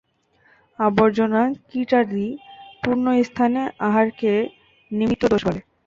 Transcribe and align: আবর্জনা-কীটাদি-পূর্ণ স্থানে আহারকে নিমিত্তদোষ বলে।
আবর্জনা-কীটাদি-পূর্ণ 0.79 2.25
স্থানে 3.23 3.59
আহারকে 3.87 4.31
নিমিত্তদোষ 4.91 5.41
বলে। 5.47 5.61